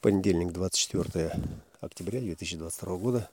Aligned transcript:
Понедельник, 0.00 0.52
24 0.52 1.32
октября 1.80 2.20
2022 2.20 2.96
года. 2.98 3.28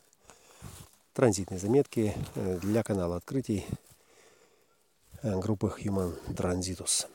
Транзитные 1.14 1.60
заметки 1.60 2.16
э, 2.34 2.58
для 2.58 2.82
канала 2.82 3.18
открытий 3.18 3.68
э, 5.21 5.39
группы 5.39 5.71
Human 5.78 6.20
Transitus. 6.33 7.07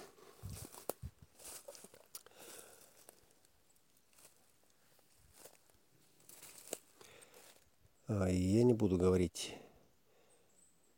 А, 8.06 8.28
я 8.28 8.62
не 8.62 8.72
буду 8.72 8.98
говорить 8.98 9.56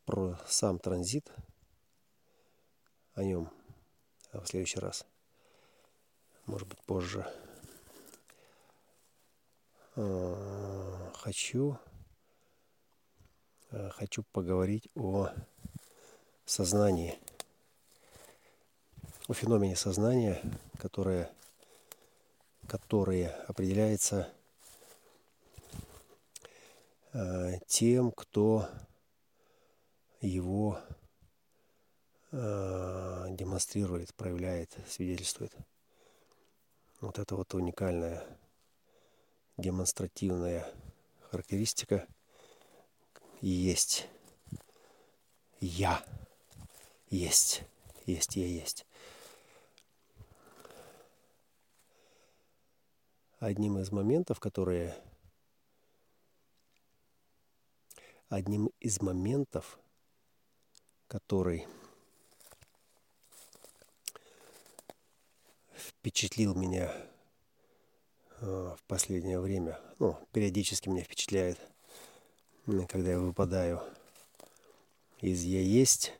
про 0.05 0.39
сам 0.46 0.79
транзит, 0.79 1.32
о 3.14 3.25
нем 3.25 3.48
в 4.34 4.45
следующий 4.45 4.79
раз, 4.79 5.07
может 6.45 6.69
быть 6.69 6.80
позже. 6.80 7.27
Э, 9.95 11.11
хочу, 11.14 11.79
э, 13.71 13.91
хочу 13.91 14.23
поговорить 14.33 14.89
о 14.95 15.29
сознании, 16.46 17.19
о 19.29 19.35
феномене 19.35 19.77
сознания, 19.77 20.41
которое, 20.79 21.31
которое 22.67 23.36
определяется 23.49 24.33
э, 27.13 27.59
тем, 27.67 28.13
кто 28.13 28.69
его 30.22 30.81
демонстрирует, 32.31 34.14
проявляет, 34.14 34.75
свидетельствует. 34.89 35.55
Вот 37.03 37.19
это 37.19 37.36
вот 37.36 37.53
уникальное 37.53 38.27
демонстративная 39.62 40.69
характеристика 41.30 42.06
есть 43.41 44.08
я. 45.60 46.04
Есть. 47.08 47.62
Есть 48.04 48.34
я 48.36 48.46
есть. 48.46 48.84
Одним 53.38 53.78
из 53.78 53.92
моментов, 53.92 54.41
которые... 54.41 54.96
Одним 58.28 58.70
из 58.80 59.00
моментов, 59.00 59.78
который 61.06 61.69
впечатлил 65.76 66.54
меня 66.54 67.11
в 68.42 68.78
последнее 68.88 69.38
время, 69.38 69.78
ну, 70.00 70.18
периодически 70.32 70.88
меня 70.88 71.04
впечатляет, 71.04 71.58
когда 72.88 73.12
я 73.12 73.20
выпадаю 73.20 73.80
из 75.20 75.44
«я 75.44 75.60
есть» 75.60 76.12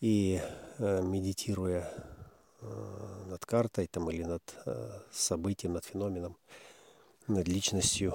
и 0.00 0.40
э, 0.78 1.02
медитируя 1.02 1.92
э, 2.60 3.24
над 3.28 3.46
картой 3.46 3.86
там, 3.86 4.10
или 4.10 4.24
над 4.24 4.42
событием, 5.12 5.74
над 5.74 5.84
феноменом, 5.84 6.36
над 7.28 7.46
личностью, 7.46 8.14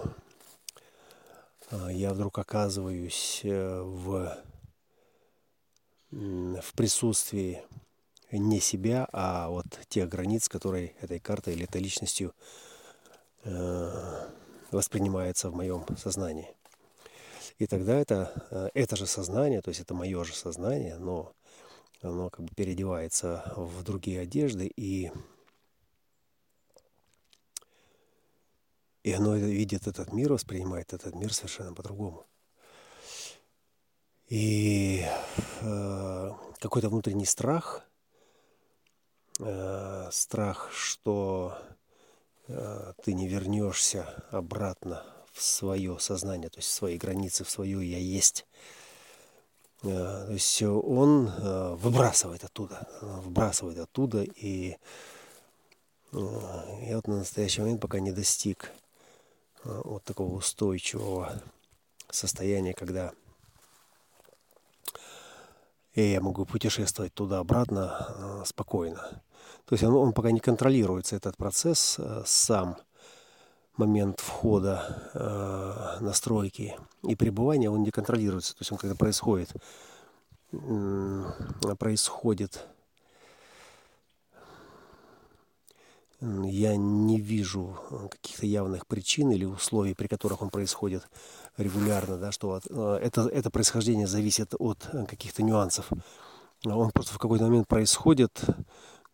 я 1.89 2.13
вдруг 2.13 2.37
оказываюсь 2.37 3.41
в, 3.43 4.37
в 6.11 6.73
присутствии 6.75 7.63
не 8.31 8.59
себя, 8.59 9.07
а 9.13 9.49
вот 9.49 9.65
тех 9.87 10.09
границ, 10.09 10.49
которые 10.49 10.95
этой 10.99 11.19
картой 11.19 11.53
или 11.53 11.63
этой 11.63 11.81
личностью 11.81 12.33
Э, 12.33 12.72
воспринимается 14.71 15.49
в 15.49 15.55
моем 15.55 15.85
сознании. 15.97 16.53
И 17.59 17.67
тогда 17.67 17.95
это, 17.95 18.33
э, 18.51 18.69
это 18.73 18.95
же 18.95 19.05
сознание, 19.05 19.61
то 19.61 19.69
есть 19.69 19.81
это 19.81 19.93
мое 19.93 20.23
же 20.23 20.33
сознание, 20.33 20.97
но 20.97 21.33
оно 22.01 22.29
как 22.29 22.45
бы 22.45 22.55
переодевается 22.55 23.53
в 23.55 23.83
другие 23.83 24.21
одежды, 24.21 24.67
и, 24.67 25.11
и 29.03 29.13
оно 29.13 29.35
видит 29.35 29.87
этот 29.87 30.11
мир, 30.11 30.33
воспринимает 30.33 30.93
этот 30.93 31.15
мир 31.15 31.33
совершенно 31.33 31.73
по-другому. 31.73 32.25
И 34.27 35.05
э, 35.61 36.31
какой-то 36.59 36.89
внутренний 36.89 37.25
страх, 37.25 37.85
э, 39.39 40.09
страх, 40.11 40.71
что 40.71 41.55
Э, 41.55 41.72
ты 42.47 43.13
не 43.13 43.27
вернешься 43.27 44.23
обратно 44.31 45.03
в 45.31 45.41
свое 45.41 45.97
сознание, 45.99 46.49
то 46.49 46.59
есть 46.59 46.69
в 46.69 46.73
свои 46.73 46.97
границы, 46.97 47.43
в 47.43 47.49
свое 47.49 47.89
я 47.89 47.97
есть. 47.97 48.45
Э, 49.83 50.25
то 50.27 50.31
есть 50.31 50.61
он 50.61 51.27
э, 51.27 51.75
выбрасывает 51.75 52.43
оттуда, 52.43 52.87
выбрасывает 53.01 53.79
оттуда, 53.79 54.23
и 54.23 54.77
я 56.11 56.97
вот 56.97 57.07
на 57.07 57.17
настоящий 57.17 57.61
момент 57.61 57.81
пока 57.81 57.99
не 57.99 58.11
достиг 58.11 58.71
вот 59.63 60.03
такого 60.03 60.35
устойчивого 60.35 61.41
состояния, 62.11 62.75
когда 62.75 63.13
я 66.01 66.21
могу 66.21 66.45
путешествовать 66.45 67.13
туда-обратно 67.13 68.43
спокойно. 68.45 69.21
То 69.65 69.75
есть 69.75 69.83
он, 69.83 69.93
он 69.93 70.13
пока 70.13 70.31
не 70.31 70.39
контролируется, 70.39 71.15
этот 71.15 71.37
процесс 71.37 71.97
э, 71.99 72.23
сам, 72.25 72.77
момент 73.77 74.19
входа 74.19 75.09
э, 75.13 76.03
настройки 76.03 76.75
и 77.03 77.15
пребывания, 77.15 77.69
он 77.69 77.83
не 77.83 77.91
контролируется. 77.91 78.53
То 78.53 78.61
есть 78.61 78.71
он 78.71 78.77
когда 78.77 78.95
происходит, 78.95 79.51
э, 80.51 81.75
происходит, 81.79 82.67
я 86.21 86.77
не 86.77 87.19
вижу 87.19 87.77
каких-то 88.11 88.45
явных 88.45 88.87
причин 88.87 89.31
или 89.31 89.43
условий, 89.43 89.93
при 89.93 90.07
которых 90.07 90.41
он 90.41 90.49
происходит 90.49 91.03
регулярно, 91.57 92.17
да, 92.17 92.31
что 92.31 92.59
э, 92.69 92.99
это, 93.01 93.27
это 93.27 93.49
происхождение 93.49 94.07
зависит 94.07 94.53
от 94.57 94.89
каких-то 95.07 95.43
нюансов. 95.43 95.89
Он 96.65 96.91
просто 96.91 97.13
в 97.13 97.19
какой-то 97.19 97.45
момент 97.45 97.67
происходит, 97.67 98.43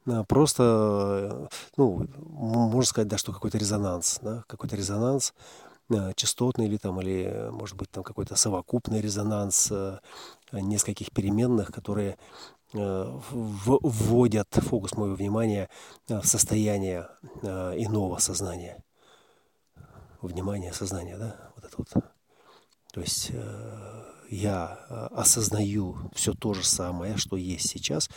а, 0.06 0.24
просто, 0.24 1.50
ну, 1.78 2.08
можно 2.18 2.88
сказать, 2.88 3.08
да, 3.08 3.18
что 3.18 3.34
какой-то 3.34 3.58
резонанс, 3.58 4.20
да, 4.22 4.44
какой-то 4.48 4.76
резонанс 4.76 5.34
частотный 6.16 6.68
или 6.68 6.78
там, 6.78 7.02
или, 7.02 7.50
может 7.52 7.76
быть, 7.76 7.90
там 7.90 8.04
какой-то 8.04 8.36
совокупный 8.36 9.02
резонанс 9.02 9.74
нескольких 10.52 11.12
переменных, 11.12 11.72
которые 11.72 12.16
вводят 12.74 14.48
фокус 14.52 14.96
моего 14.96 15.16
внимания 15.16 15.68
в 16.08 16.24
состояние 16.28 17.10
иного 17.42 18.20
сознания. 18.20 18.84
Внимание, 20.22 20.74
сознание, 20.74 21.18
да, 21.18 21.52
вот 21.56 21.66
это 21.66 21.76
вот. 21.76 22.19
То 22.92 23.02
есть 23.02 23.32
я 24.30 24.66
осознаю 25.12 25.98
все 26.14 26.34
то 26.34 26.54
же 26.54 26.64
самое, 26.64 27.18
что 27.18 27.36
есть 27.36 27.70
сейчас, 27.70 28.10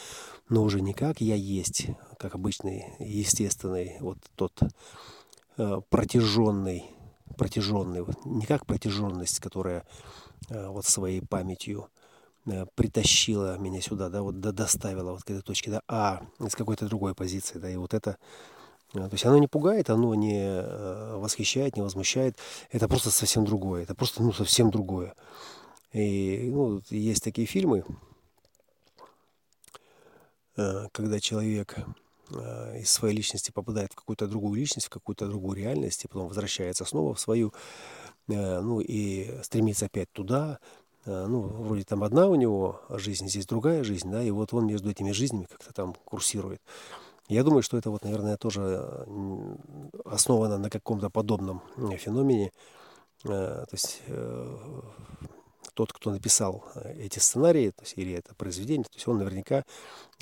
но 0.48 0.62
уже 0.62 0.80
не 0.80 0.92
как 0.92 1.20
я 1.20 1.34
есть, 1.34 1.86
как 2.18 2.34
обычный, 2.34 2.94
естественный, 2.98 3.96
вот 4.00 4.18
тот 4.36 4.52
э, 5.56 5.80
протяженный, 5.88 6.84
протяженный, 7.36 8.04
не 8.24 8.46
как 8.46 8.66
протяженность, 8.66 9.40
которая 9.40 9.86
э, 10.50 10.68
вот 10.68 10.84
своей 10.84 11.22
памятью 11.22 11.88
э, 12.46 12.66
притащила 12.74 13.58
меня 13.58 13.80
сюда, 13.80 14.08
да, 14.08 14.22
вот 14.22 14.40
доставила 14.40 15.12
вот 15.12 15.22
к 15.22 15.30
этой 15.30 15.42
точке, 15.42 15.70
да, 15.70 15.82
а 15.88 16.22
с 16.38 16.54
какой-то 16.54 16.86
другой 16.86 17.14
позиции, 17.14 17.58
да, 17.58 17.70
и 17.70 17.76
вот 17.76 17.94
это, 17.94 18.10
э, 18.10 18.61
то 18.92 19.08
есть 19.12 19.24
оно 19.24 19.38
не 19.38 19.48
пугает, 19.48 19.90
оно 19.90 20.14
не 20.14 20.42
э, 20.42 21.16
восхищает, 21.16 21.76
не 21.76 21.82
возмущает, 21.82 22.36
это 22.70 22.88
просто 22.88 23.10
совсем 23.10 23.44
другое, 23.44 23.82
это 23.82 23.94
просто, 23.94 24.22
ну, 24.22 24.32
совсем 24.32 24.70
другое. 24.70 25.14
И, 25.92 26.50
ну, 26.52 26.82
есть 26.90 27.24
такие 27.24 27.46
фильмы, 27.46 27.84
Э, 30.56 30.88
когда 30.92 31.18
человек 31.18 31.76
э, 32.30 32.80
из 32.80 32.90
своей 32.90 33.16
личности 33.16 33.50
попадает 33.50 33.92
в 33.92 33.96
какую-то 33.96 34.26
другую 34.26 34.60
личность, 34.60 34.88
в 34.88 34.90
какую-то 34.90 35.26
другую 35.26 35.56
реальность, 35.56 36.04
и 36.04 36.08
потом 36.08 36.28
возвращается 36.28 36.84
снова 36.84 37.14
в 37.14 37.20
свою, 37.20 37.52
ну 38.28 38.80
и 38.80 39.42
стремится 39.42 39.86
опять 39.86 40.10
туда, 40.12 40.60
ну, 41.04 41.40
вроде 41.40 41.82
там 41.82 42.04
одна 42.04 42.28
у 42.28 42.36
него 42.36 42.80
жизнь, 42.88 43.28
здесь 43.28 43.46
другая 43.46 43.82
жизнь, 43.82 44.08
да, 44.08 44.22
и 44.22 44.30
вот 44.30 44.54
он 44.54 44.66
между 44.66 44.88
этими 44.88 45.10
жизнями 45.10 45.48
как-то 45.50 45.72
там 45.74 45.94
курсирует. 46.04 46.62
Я 47.32 47.44
думаю, 47.44 47.62
что 47.62 47.78
это 47.78 47.90
вот, 47.90 48.04
наверное, 48.04 48.36
тоже 48.36 49.06
основано 50.04 50.58
на 50.58 50.68
каком-то 50.68 51.08
подобном 51.08 51.62
феномене. 51.96 52.52
То 53.22 53.66
есть 53.72 54.02
тот, 55.74 55.92
кто 55.92 56.10
написал 56.10 56.64
эти 56.98 57.18
сценарии, 57.18 57.70
то 57.70 57.82
есть, 57.82 57.94
или 57.96 58.12
это 58.12 58.34
произведение, 58.34 58.84
то 58.84 58.94
есть 58.94 59.08
он 59.08 59.16
наверняка 59.16 59.64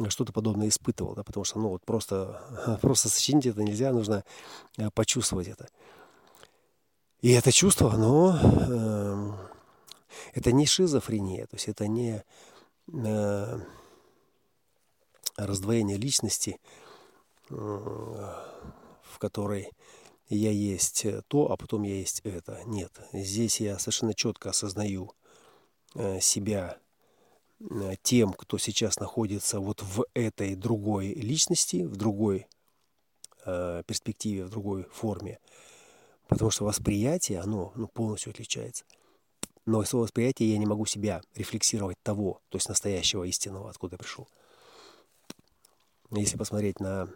что-то 0.08 0.32
подобное 0.32 0.68
испытывал, 0.68 1.14
да, 1.14 1.24
потому 1.24 1.42
что, 1.44 1.58
ну, 1.58 1.70
вот 1.70 1.84
просто, 1.84 2.78
просто 2.82 3.08
сочинить 3.08 3.46
это 3.46 3.62
нельзя, 3.64 3.92
нужно 3.92 4.22
почувствовать 4.94 5.48
это. 5.48 5.66
И 7.22 7.32
это 7.32 7.50
чувство, 7.50 7.92
оно, 7.92 8.38
э, 8.40 9.32
это 10.34 10.52
не 10.52 10.66
шизофрения, 10.66 11.46
то 11.46 11.56
есть 11.56 11.68
это 11.68 11.88
не 11.88 12.22
э, 12.92 13.58
раздвоение 15.36 15.98
личности, 15.98 16.58
э, 16.62 16.79
в 17.50 19.18
которой 19.18 19.70
я 20.28 20.50
есть 20.50 21.04
то, 21.28 21.50
а 21.50 21.56
потом 21.56 21.82
я 21.82 21.96
есть 21.96 22.20
это. 22.24 22.60
Нет, 22.64 22.92
здесь 23.12 23.60
я 23.60 23.78
совершенно 23.78 24.14
четко 24.14 24.50
осознаю 24.50 25.12
э, 25.94 26.20
себя 26.20 26.78
э, 27.58 27.94
тем, 28.02 28.32
кто 28.32 28.56
сейчас 28.56 29.00
находится 29.00 29.58
вот 29.58 29.82
в 29.82 30.04
этой 30.14 30.54
другой 30.54 31.14
личности, 31.14 31.82
в 31.82 31.96
другой 31.96 32.46
э, 33.44 33.82
перспективе, 33.86 34.44
в 34.44 34.50
другой 34.50 34.84
форме. 34.84 35.40
Потому 36.28 36.52
что 36.52 36.64
восприятие, 36.64 37.40
оно 37.40 37.72
ну, 37.74 37.88
полностью 37.88 38.30
отличается. 38.30 38.84
Но 39.66 39.82
из 39.82 39.92
восприятия 39.92 40.48
я 40.48 40.58
не 40.58 40.66
могу 40.66 40.86
себя 40.86 41.22
рефлексировать 41.34 41.98
того, 42.02 42.40
то 42.50 42.56
есть 42.56 42.68
настоящего 42.68 43.24
истинного, 43.24 43.68
откуда 43.68 43.94
я 43.94 43.98
пришел. 43.98 44.28
Если 46.12 46.36
посмотреть 46.36 46.80
на 46.80 47.08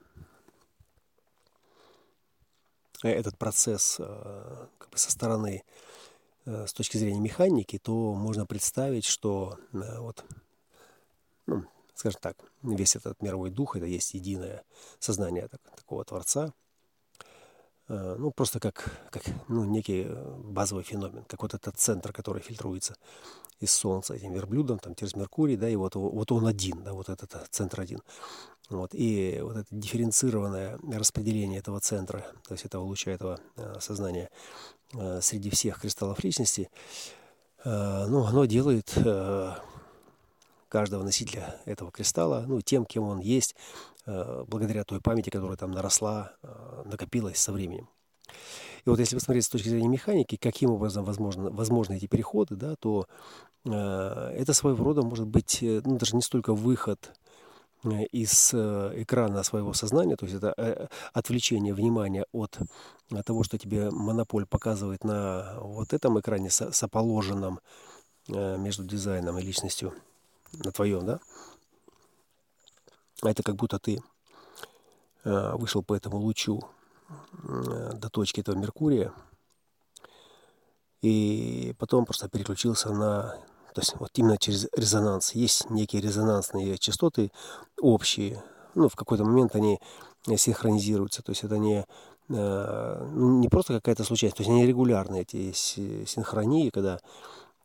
этот 3.08 3.36
процесс 3.36 3.96
э, 3.98 4.66
как 4.78 4.90
бы 4.90 4.98
со 4.98 5.10
стороны, 5.10 5.62
э, 6.46 6.66
с 6.66 6.72
точки 6.72 6.96
зрения 6.96 7.20
механики, 7.20 7.78
то 7.78 8.14
можно 8.14 8.46
представить, 8.46 9.04
что 9.04 9.58
э, 9.72 9.98
вот, 9.98 10.24
ну, 11.46 11.64
скажем 11.94 12.20
так, 12.20 12.36
весь 12.62 12.96
этот 12.96 13.20
мировой 13.22 13.50
дух, 13.50 13.76
это 13.76 13.86
есть 13.86 14.14
единое 14.14 14.62
сознание 14.98 15.48
так, 15.48 15.60
такого 15.76 16.04
Творца– 16.04 16.52
ну, 17.86 18.30
просто 18.30 18.60
как, 18.60 18.90
как 19.10 19.24
ну, 19.46 19.64
некий 19.64 20.08
базовый 20.38 20.84
феномен, 20.84 21.22
как 21.24 21.42
вот 21.42 21.52
этот 21.52 21.76
центр, 21.76 22.14
который 22.14 22.40
фильтруется 22.40 22.96
из 23.60 23.72
Солнца 23.72 24.14
этим 24.14 24.32
верблюдом, 24.32 24.78
там, 24.78 24.94
через 24.94 25.14
Меркурий, 25.14 25.56
да, 25.56 25.68
и 25.68 25.76
вот, 25.76 25.94
вот 25.94 26.32
он 26.32 26.46
один, 26.46 26.82
да, 26.82 26.92
вот 26.92 27.08
этот 27.08 27.46
центр 27.50 27.80
один. 27.80 28.00
Вот, 28.70 28.94
и 28.94 29.40
вот 29.42 29.56
это 29.56 29.66
дифференцированное 29.70 30.78
распределение 30.92 31.58
этого 31.58 31.80
центра, 31.80 32.24
то 32.48 32.54
есть 32.54 32.64
этого 32.64 32.82
луча, 32.82 33.10
этого 33.10 33.38
сознания 33.78 34.30
среди 35.20 35.50
всех 35.50 35.80
кристаллов 35.80 36.24
личности, 36.24 36.70
ну, 37.64 38.24
оно 38.24 38.46
делает 38.46 38.90
каждого 40.68 41.02
носителя 41.02 41.60
этого 41.66 41.90
кристалла, 41.92 42.44
ну, 42.46 42.62
тем, 42.62 42.86
кем 42.86 43.04
он 43.04 43.20
есть, 43.20 43.54
Э, 44.06 44.44
благодаря 44.46 44.84
той 44.84 45.00
памяти, 45.00 45.30
которая 45.30 45.56
там 45.56 45.70
наросла, 45.70 46.32
э, 46.42 46.82
накопилась 46.84 47.38
со 47.38 47.52
временем. 47.52 47.88
И 48.84 48.90
вот 48.90 48.98
если 48.98 49.16
посмотреть 49.16 49.46
с 49.46 49.48
точки 49.48 49.70
зрения 49.70 49.88
механики, 49.88 50.36
каким 50.36 50.70
образом 50.70 51.04
возможно, 51.04 51.48
возможны 51.50 51.94
эти 51.94 52.06
переходы, 52.06 52.54
да, 52.54 52.76
то 52.76 53.06
э, 53.64 53.70
это 53.70 54.52
своего 54.52 54.84
рода 54.84 55.00
может 55.00 55.26
быть 55.26 55.60
ну, 55.62 55.96
даже 55.96 56.16
не 56.16 56.22
столько 56.22 56.52
выход 56.52 57.14
из 57.84 58.54
экрана 58.54 59.42
своего 59.42 59.72
сознания, 59.74 60.16
то 60.16 60.26
есть 60.26 60.36
это 60.36 60.88
отвлечение 61.12 61.74
внимания 61.74 62.24
от 62.32 62.58
того, 63.24 63.44
что 63.44 63.58
тебе 63.58 63.90
монополь 63.90 64.46
показывает 64.46 65.04
на 65.04 65.58
вот 65.60 65.92
этом 65.92 66.18
экране 66.18 66.50
соположенном 66.50 67.60
между 68.28 68.84
дизайном 68.84 69.38
и 69.38 69.42
личностью 69.42 69.92
на 70.52 70.72
твоем, 70.72 71.04
да, 71.04 71.20
это 73.22 73.42
как 73.42 73.56
будто 73.56 73.78
ты 73.78 74.02
э, 75.24 75.52
вышел 75.56 75.82
по 75.82 75.94
этому 75.94 76.18
лучу 76.18 76.62
э, 77.42 77.92
до 77.94 78.08
точки 78.10 78.40
этого 78.40 78.56
Меркурия, 78.56 79.12
и 81.02 81.74
потом 81.78 82.04
просто 82.04 82.28
переключился 82.28 82.92
на... 82.92 83.38
То 83.74 83.80
есть 83.80 83.94
вот 83.98 84.10
именно 84.14 84.38
через 84.38 84.68
резонанс. 84.76 85.32
Есть 85.32 85.68
некие 85.70 86.00
резонансные 86.00 86.78
частоты 86.78 87.30
общие. 87.80 88.42
Ну, 88.74 88.88
в 88.88 88.96
какой-то 88.96 89.24
момент 89.24 89.54
они 89.54 89.78
синхронизируются. 90.36 91.22
То 91.22 91.32
есть 91.32 91.44
это 91.44 91.58
не, 91.58 91.84
э, 92.28 93.08
ну, 93.12 93.40
не 93.40 93.48
просто 93.48 93.74
какая-то 93.74 94.04
случайность. 94.04 94.36
То 94.38 94.42
есть 94.42 94.50
они 94.50 94.66
регулярные, 94.66 95.22
эти 95.22 95.52
синхронии, 95.52 96.70
когда 96.70 96.98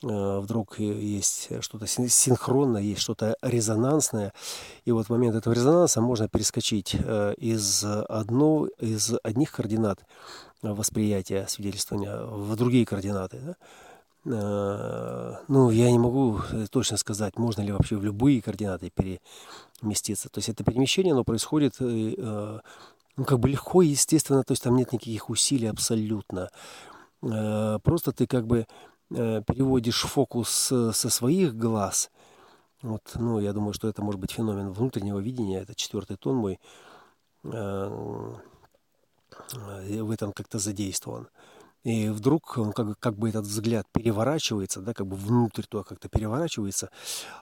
Э, 0.01 0.39
вдруг 0.39 0.79
есть 0.79 1.50
что-то 1.61 1.85
синхронное, 1.88 2.81
есть 2.81 3.01
что-то 3.01 3.35
резонансное. 3.41 4.33
И 4.85 4.91
вот 4.91 5.07
в 5.07 5.09
момент 5.09 5.35
этого 5.35 5.53
резонанса 5.53 6.01
можно 6.01 6.29
перескочить 6.29 6.95
э, 6.97 7.33
из, 7.38 7.83
одно, 7.83 8.67
из 8.79 9.13
одних 9.23 9.51
координат 9.51 10.00
восприятия, 10.62 11.45
свидетельствования 11.47 12.17
в 12.21 12.55
другие 12.55 12.85
координаты. 12.85 13.39
Да? 13.39 13.55
Э, 14.25 15.36
ну, 15.48 15.69
я 15.69 15.92
не 15.92 16.00
могу 16.00 16.39
точно 16.71 16.98
сказать, 16.98 17.38
можно 17.38 17.62
ли 17.62 17.71
вообще 17.71 17.95
в 17.95 18.04
любые 18.04 18.42
координаты 18.42 18.92
переместиться. 18.92 20.30
То 20.30 20.39
есть 20.39 20.50
это 20.50 20.63
перемещение, 20.63 21.13
оно 21.13 21.24
происходит 21.24 21.75
ну, 21.80 23.25
как 23.25 23.39
бы 23.39 23.50
легко 23.50 23.81
и 23.81 23.88
естественно, 23.88 24.44
то 24.44 24.54
есть 24.54 24.63
там 24.63 24.77
нет 24.77 24.94
никаких 24.94 25.30
усилий 25.30 25.68
абсолютно. 25.68 26.50
Просто 27.19 28.13
ты 28.13 28.27
как 28.27 28.48
бы 28.48 28.66
Э, 29.12 29.42
переводишь 29.42 30.04
фокус 30.04 30.72
э, 30.72 30.92
со 30.94 31.10
своих 31.10 31.56
глаз, 31.56 32.12
вот, 32.83 33.01
ну, 33.15 33.39
я 33.39 33.54
думаю, 33.54 33.74
что 33.74 33.88
это 33.88 34.04
может 34.04 34.22
быть 34.22 34.31
феномен 34.31 34.72
внутреннего 34.72 35.18
видения, 35.18 35.62
это 35.62 35.74
четвертый 35.74 36.15
тон 36.15 36.36
мой, 36.36 36.60
э, 37.44 38.30
в 39.50 40.12
этом 40.12 40.31
как-то 40.31 40.60
задействован. 40.60 41.27
И 41.83 42.09
вдруг 42.09 42.57
он 42.57 42.73
как, 42.73 42.99
как 42.99 43.17
бы 43.17 43.29
этот 43.29 43.45
взгляд 43.45 43.87
переворачивается, 43.93 44.81
да, 44.81 44.93
как 44.93 45.07
бы 45.07 45.15
внутрь 45.15 45.63
туда 45.63 45.83
как-то 45.83 46.09
переворачивается, 46.09 46.89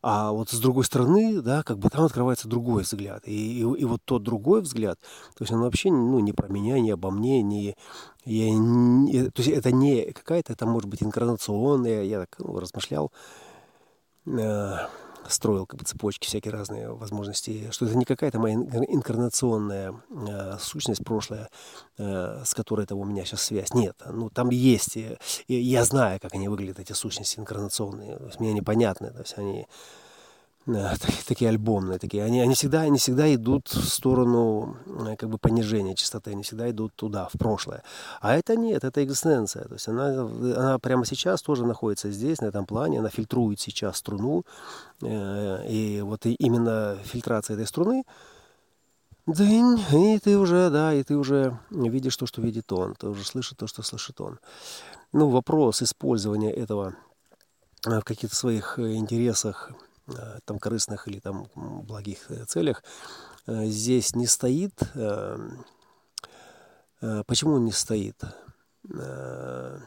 а 0.03 0.31
вот 0.31 0.49
с 0.49 0.59
другой 0.59 0.83
стороны, 0.83 1.41
да, 1.41 1.63
как 1.63 1.79
бы 1.79 1.89
там 1.89 2.05
открывается 2.05 2.47
другой 2.47 2.83
взгляд. 2.83 3.27
И, 3.27 3.59
и, 3.59 3.61
и 3.61 3.85
вот 3.85 4.01
тот 4.05 4.21
другой 4.21 4.61
взгляд, 4.61 4.99
то 5.35 5.43
есть 5.43 5.51
он 5.51 5.61
вообще 5.61 5.89
ну, 5.89 6.19
не 6.19 6.33
про 6.33 6.49
меня, 6.49 6.79
не 6.79 6.91
обо 6.91 7.09
мне, 7.09 7.41
не, 7.41 7.75
я 8.25 8.51
не, 8.51 9.29
то 9.31 9.41
есть 9.41 9.49
это 9.49 9.71
не 9.71 10.11
какая-то, 10.11 10.53
это 10.53 10.67
может 10.67 10.87
быть 10.87 11.01
инкарнационная, 11.01 12.03
я 12.03 12.19
так 12.19 12.35
ну, 12.37 12.59
размышлял, 12.59 13.11
э, 14.27 14.77
строил 15.29 15.65
как 15.65 15.79
бы 15.79 15.85
цепочки 15.85 16.27
всякие 16.27 16.51
разные 16.51 16.91
возможности, 16.91 17.69
что 17.71 17.85
это 17.85 17.97
не 17.97 18.05
какая-то 18.05 18.39
моя 18.39 18.55
инкарнационная 18.55 19.93
э, 20.09 20.57
сущность 20.59 21.03
прошлая, 21.03 21.49
э, 21.97 22.43
с 22.45 22.53
которой 22.53 22.83
это 22.83 22.95
у 22.95 23.03
меня 23.03 23.25
сейчас 23.25 23.43
связь. 23.43 23.73
Нет, 23.73 23.95
ну 24.11 24.29
там 24.29 24.49
есть, 24.49 24.97
и, 24.97 25.17
и 25.47 25.55
я 25.55 25.83
знаю, 25.85 26.19
как 26.19 26.33
они 26.33 26.47
выглядят, 26.47 26.79
эти 26.79 26.93
сущности 26.93 27.39
инкарнационные, 27.39 28.19
мне 28.39 28.53
непонятны, 28.53 29.11
то 29.11 29.19
есть 29.19 29.37
они 29.37 29.67
такие 31.25 31.49
альбомные, 31.49 31.97
такие, 31.97 32.23
они, 32.23 32.41
они, 32.41 32.53
всегда, 32.53 32.81
они 32.81 32.97
всегда 32.97 33.33
идут 33.33 33.69
в 33.69 33.87
сторону 33.87 34.77
э, 34.85 35.15
как 35.15 35.29
бы 35.29 35.37
понижения 35.37 35.95
частоты, 35.95 36.31
они 36.31 36.43
всегда 36.43 36.69
идут 36.69 36.93
туда, 36.95 37.29
в 37.29 37.37
прошлое. 37.37 37.83
А 38.19 38.35
это 38.35 38.55
нет, 38.55 38.83
это 38.83 39.03
экзистенция. 39.03 39.63
То 39.63 39.73
есть 39.75 39.87
она, 39.87 40.21
она 40.21 40.79
прямо 40.79 41.05
сейчас 41.05 41.41
тоже 41.41 41.65
находится 41.65 42.11
здесь, 42.11 42.41
на 42.41 42.47
этом 42.47 42.65
плане, 42.65 42.99
она 42.99 43.09
фильтрует 43.09 43.59
сейчас 43.61 43.97
струну, 43.97 44.43
э, 45.01 45.67
и 45.69 46.01
вот 46.01 46.25
именно 46.25 46.97
фильтрация 47.03 47.53
этой 47.53 47.67
струны, 47.67 48.03
дынь, 49.25 49.79
и 49.93 50.19
ты 50.19 50.37
уже, 50.37 50.69
да, 50.69 50.93
и 50.93 51.03
ты 51.03 51.15
уже 51.15 51.57
видишь 51.71 52.17
то, 52.17 52.25
что 52.25 52.41
видит 52.41 52.71
он, 52.73 52.95
ты 52.95 53.07
уже 53.07 53.25
слышишь 53.25 53.55
то, 53.57 53.67
что 53.67 53.83
слышит 53.83 54.19
он. 54.19 54.39
Ну, 55.13 55.29
вопрос 55.29 55.81
использования 55.81 56.51
этого 56.51 56.95
в 57.85 58.01
каких-то 58.01 58.35
своих 58.35 58.79
интересах 58.79 59.71
Э, 59.71 59.86
там 60.45 60.59
корыстных 60.59 61.07
или 61.07 61.19
там 61.19 61.47
благих 61.55 62.31
э, 62.31 62.45
целях, 62.45 62.83
э, 63.45 63.65
здесь 63.65 64.15
не 64.15 64.25
стоит. 64.27 64.73
Почему 66.99 67.53
он 67.53 67.65
не 67.65 67.71
стоит? 67.71 68.17
То 68.87 69.81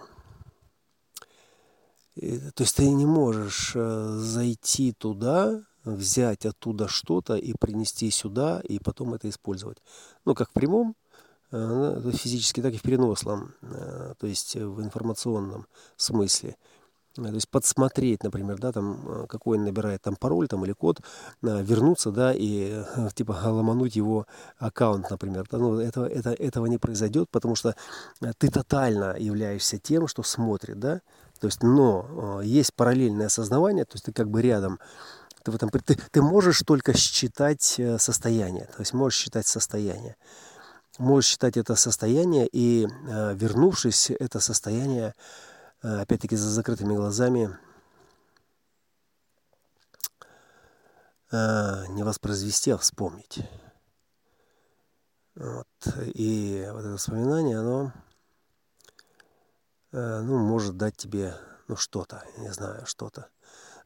есть 2.59 2.77
ты 2.77 2.89
не 2.91 3.07
можешь 3.07 3.73
зайти 3.73 4.93
туда, 4.93 5.61
взять 5.85 6.47
оттуда 6.47 6.87
что-то 6.87 7.35
и 7.35 7.53
принести 7.59 8.11
сюда, 8.11 8.61
и 8.61 8.79
потом 8.79 9.15
это 9.15 9.29
использовать. 9.29 9.79
Ну, 10.25 10.37
как 10.37 10.50
в 10.50 10.53
прямом, 10.53 10.95
физически, 11.50 12.62
так 12.62 12.75
и 12.75 12.79
в 12.79 12.83
переносном, 12.83 13.55
то 13.61 14.27
есть 14.27 14.55
в 14.55 14.81
информационном 14.81 15.67
смысле. 15.97 16.57
То 17.29 17.35
есть 17.35 17.49
подсмотреть, 17.49 18.23
например, 18.23 18.59
да, 18.59 18.73
там, 18.73 19.00
э, 19.07 19.27
какой 19.27 19.59
он 19.59 19.65
набирает 19.65 20.03
там 20.03 20.17
пароль 20.17 20.49
там, 20.49 20.65
или 20.65 20.73
код, 20.73 21.00
э, 21.43 21.62
вернуться, 21.62 22.11
да, 22.11 22.33
и 22.35 22.83
типа 23.15 23.39
ломануть 23.45 23.97
его 23.97 24.27
аккаунт, 24.59 25.11
например. 25.11 25.47
Да, 25.50 25.59
ну, 25.59 25.79
этого, 25.79 26.07
это, 26.07 26.31
этого 26.33 26.67
не 26.67 26.79
произойдет, 26.79 27.29
потому 27.31 27.55
что 27.55 27.75
ты 28.39 28.49
тотально 28.49 29.17
являешься 29.19 29.79
тем, 29.79 30.09
что 30.09 30.23
смотрит, 30.23 30.79
да, 30.79 31.00
то 31.41 31.47
есть, 31.47 31.62
но 31.62 32.41
есть 32.43 32.75
параллельное 32.75 33.27
осознавание, 33.27 33.85
то 33.85 33.95
есть 33.95 34.05
ты 34.05 34.12
как 34.12 34.29
бы 34.29 34.43
рядом, 34.43 34.79
ты, 35.43 35.50
в 35.50 35.55
этом, 35.55 35.71
ты, 35.71 35.97
ты 36.11 36.23
можешь 36.23 36.61
только 36.67 36.97
считать 36.97 37.81
состояние, 37.99 38.67
то 38.67 38.81
есть 38.81 38.93
можешь 38.93 39.19
считать 39.19 39.47
состояние. 39.47 40.17
Можешь 40.99 41.31
считать 41.31 41.57
это 41.57 41.77
состояние, 41.77 42.47
и 42.53 42.87
вернувшись, 43.07 44.11
это 44.11 44.39
состояние 44.39 45.15
Э, 45.15 45.50
опять-таки 45.83 46.37
за 46.37 46.49
закрытыми 46.49 46.95
глазами, 46.95 47.57
э, 51.33 51.87
не 51.91 52.03
воспроизвести, 52.03 52.71
а 52.71 52.79
вспомнить. 52.79 53.41
Вот. 55.35 55.67
И 56.15 56.69
вот 56.73 56.81
это 56.81 56.91
воспоминание, 56.91 57.59
оно 57.59 57.93
э, 59.93 60.21
ну, 60.21 60.39
может 60.39 60.77
дать 60.77 60.97
тебе 60.97 61.35
ну, 61.69 61.77
что-то, 61.77 62.25
не 62.39 62.53
знаю, 62.53 62.85
что-то. 62.85 63.29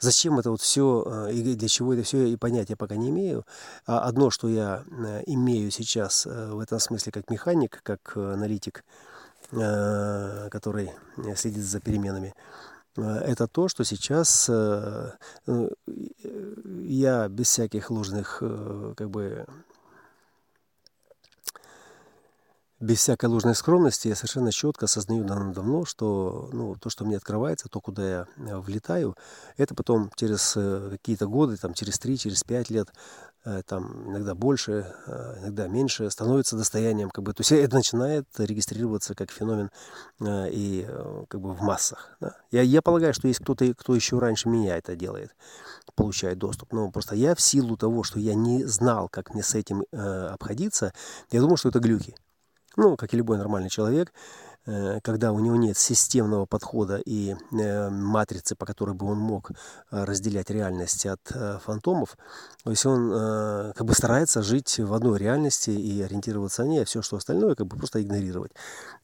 Зачем 0.01 0.39
это 0.39 0.51
вот 0.51 0.61
все 0.61 1.29
и 1.31 1.55
для 1.55 1.69
чего 1.69 1.95
это 1.95 2.03
все, 2.03 2.27
и 2.27 2.37
понять 2.37 2.69
я 2.69 2.77
пока 2.77 2.97
не 2.97 3.11
имею. 3.11 3.47
А 3.87 4.01
одно, 4.01 4.29
что 4.31 4.49
я 4.49 4.85
имею 5.27 5.71
сейчас 5.71 6.27
в 6.27 6.59
этом 6.59 6.81
смысле 6.81 7.13
как 7.13 7.31
механик, 7.31 7.81
как 7.83 8.17
аналитик– 8.17 8.85
Э, 8.95 9.14
который 9.51 10.91
следит 11.37 11.65
за 11.65 11.81
переменами, 11.81 12.35
э, 12.97 13.03
это 13.03 13.47
то, 13.47 13.69
что 13.69 13.85
сейчас 13.85 14.49
э, 14.49 15.11
я 15.87 17.29
без 17.29 17.49
всяких 17.49 17.91
ложных, 17.91 18.43
как 18.97 19.11
бы, 19.11 19.47
без 22.85 22.99
всякой 22.99 23.27
ложной 23.27 23.55
скромности 23.55 24.09
я 24.09 24.15
совершенно 24.15 24.53
четко 24.53 24.85
осознаю 24.85 25.25
давно, 25.25 25.85
что 25.85 26.49
ну, 26.53 26.75
то, 26.77 26.91
что 26.91 27.05
мне 27.05 27.17
открывается, 27.17 27.69
то, 27.69 27.81
куда 27.81 28.09
я 28.11 28.27
влетаю, 28.37 29.17
это 29.57 29.75
потом 29.75 30.11
через 30.17 30.57
какие-то 30.91 31.27
годы, 31.27 31.57
там, 31.57 31.75
через 31.75 31.99
3, 31.99 32.19
через 32.19 32.45
5 32.45 32.71
лет 32.71 32.91
Э, 33.45 33.63
там 33.67 34.09
иногда 34.09 34.35
больше, 34.35 34.87
э, 35.07 35.37
иногда 35.41 35.69
меньше, 35.69 36.11
становится 36.11 36.57
достоянием, 36.57 37.11
как 37.11 37.25
бы, 37.25 37.35
то 37.35 37.43
есть 37.43 37.53
это 37.53 37.77
начинает 37.77 38.27
регистрироваться 38.39 39.15
как 39.15 39.31
феномен 39.31 39.71
э, 40.21 40.49
и 40.51 40.87
как 41.29 41.41
бы 41.41 41.53
в 41.53 41.61
массах. 41.61 42.17
Да? 42.21 42.37
Я, 42.51 42.63
я 42.63 42.81
полагаю, 42.81 43.13
что 43.13 43.29
есть 43.29 43.41
кто-то, 43.41 43.73
кто 43.75 43.95
еще 43.95 44.19
раньше 44.19 44.49
меня 44.49 44.79
это 44.79 44.97
делает, 44.97 45.35
получает 45.95 46.39
доступ. 46.39 46.73
Но 46.73 46.91
просто 46.91 47.17
я 47.17 47.35
в 47.35 47.41
силу 47.41 47.77
того, 47.77 48.03
что 48.03 48.19
я 48.19 48.35
не 48.35 48.65
знал, 48.65 49.09
как 49.09 49.35
мне 49.35 49.43
с 49.43 49.55
этим 49.55 49.85
обходиться, 49.93 50.93
я 51.31 51.41
думал, 51.41 51.57
что 51.57 51.69
это 51.69 51.81
глюки. 51.81 52.17
Ну, 52.77 52.97
как 52.97 53.15
и 53.15 53.17
любой 53.17 53.39
нормальный 53.39 53.71
человек, 53.71 54.13
когда 54.67 55.33
у 55.33 55.41
него 55.41 55.57
нет 55.57 55.77
системного 55.77 56.47
подхода 56.47 56.97
и 56.97 57.35
э, 57.53 57.91
матрицы, 57.91 58.57
по 58.57 58.65
которой 58.65 58.95
бы 58.95 59.07
он 59.07 59.19
мог 59.19 59.51
э, 59.51 59.55
разделять 59.91 60.51
реальность 60.51 61.07
от 61.07 61.21
фантомов, 61.63 62.17
то 62.63 62.71
есть 62.71 62.87
он 62.87 63.73
как 63.75 63.87
бы 63.87 63.95
старается 63.95 64.43
жить 64.43 64.79
в 64.79 64.95
одной 64.95 65.19
реальности 65.19 65.71
и 65.71 66.01
ориентироваться 66.01 66.65
на 66.65 66.69
ней, 66.69 66.83
а 66.83 66.85
все, 66.85 67.03
что 67.03 67.17
остальное, 67.17 67.55
как 67.55 67.67
бы 67.67 67.77
просто 67.77 68.03
игнорировать. 68.03 68.53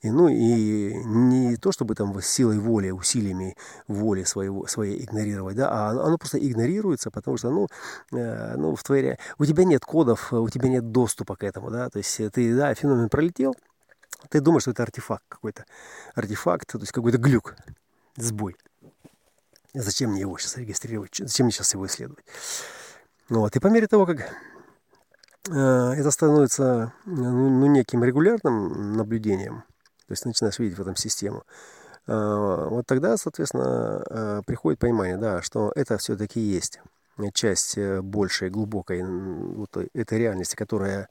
И, 0.00 0.10
ну 0.10 0.28
и 0.28 0.94
не 1.04 1.56
то, 1.56 1.72
чтобы 1.72 1.94
там 1.94 2.18
силой 2.22 2.58
воли, 2.58 2.90
усилиями 2.90 3.56
воли 3.86 4.24
своего, 4.24 4.66
своей 4.66 5.04
игнорировать, 5.04 5.56
да, 5.56 5.68
а 5.70 5.90
оно 5.90 6.16
просто 6.16 6.38
игнорируется, 6.38 7.10
потому 7.10 7.36
что, 7.36 7.50
ну, 7.50 7.68
ну 8.10 8.74
в 8.74 8.82
твоей... 8.82 9.18
У 9.38 9.44
тебя 9.44 9.64
нет 9.64 9.84
кодов, 9.84 10.32
у 10.32 10.48
тебя 10.48 10.68
нет 10.70 10.90
доступа 10.90 11.36
к 11.36 11.44
этому, 11.44 11.70
да, 11.70 11.90
то 11.90 11.98
есть 11.98 12.16
ты, 12.32 12.56
да, 12.56 12.74
феномен 12.74 13.10
пролетел, 13.10 13.54
ты 14.28 14.40
думаешь, 14.40 14.62
что 14.62 14.72
это 14.72 14.82
артефакт 14.82 15.24
какой-то. 15.28 15.64
Артефакт, 16.14 16.68
то 16.68 16.78
есть 16.78 16.92
какой-то 16.92 17.18
глюк, 17.18 17.56
сбой. 18.16 18.56
Зачем 19.74 20.10
мне 20.10 20.20
его 20.20 20.36
сейчас 20.38 20.56
регистрировать? 20.56 21.16
Зачем 21.16 21.46
мне 21.46 21.52
сейчас 21.52 21.74
его 21.74 21.86
исследовать? 21.86 22.24
Вот. 23.28 23.54
И 23.54 23.60
по 23.60 23.68
мере 23.68 23.86
того, 23.86 24.04
как 24.04 24.20
э, 24.20 25.52
это 25.52 26.10
становится 26.10 26.92
ну, 27.06 27.50
ну, 27.50 27.66
неким 27.66 28.02
регулярным 28.02 28.96
наблюдением, 28.96 29.62
то 30.06 30.12
есть 30.12 30.26
начинаешь 30.26 30.58
видеть 30.58 30.76
в 30.76 30.82
этом 30.82 30.96
систему, 30.96 31.44
э, 32.08 32.66
вот 32.70 32.86
тогда, 32.86 33.16
соответственно, 33.16 34.02
э, 34.10 34.42
приходит 34.44 34.80
понимание, 34.80 35.16
да, 35.16 35.42
что 35.42 35.72
это 35.76 35.98
все-таки 35.98 36.40
есть 36.40 36.80
часть 37.34 37.78
большей, 37.78 38.48
глубокой 38.48 39.04
вот 39.04 39.76
этой 39.92 40.18
реальности, 40.18 40.56
которая 40.56 41.08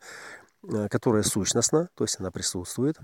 которая 0.90 1.24
сущностна, 1.24 1.90
то 1.96 2.04
есть 2.04 2.20
она 2.20 2.32
присутствует, 2.32 3.00